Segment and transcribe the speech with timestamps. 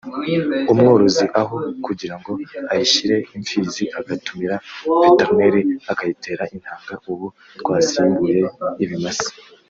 [0.73, 1.55] umworozi aho
[1.85, 2.31] kugirango
[2.71, 4.55] ayishyire imfizi agatumira
[5.01, 7.27] Veterineri akayitera intanga…ubu
[7.59, 8.39] twasimbuye
[8.83, 9.29] ibimasa